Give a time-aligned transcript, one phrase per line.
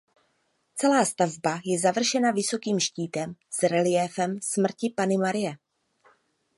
[0.83, 5.55] Celá stavba je završena vysokým štítem s reliéfem Smrti Panny Marie.